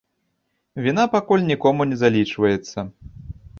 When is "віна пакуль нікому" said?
0.85-1.89